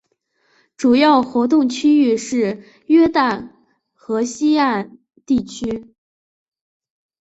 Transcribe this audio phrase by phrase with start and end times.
[0.77, 3.51] 主要活动区域是约旦
[3.93, 5.93] 河西岸地区。